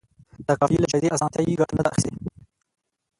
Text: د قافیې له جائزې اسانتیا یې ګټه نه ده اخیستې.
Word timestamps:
د 0.47 0.49
قافیې 0.59 0.79
له 0.81 0.87
جائزې 0.91 1.09
اسانتیا 1.15 1.41
یې 1.43 1.59
ګټه 1.61 1.73
نه 1.77 1.83
ده 1.85 1.89
اخیستې. 1.91 2.11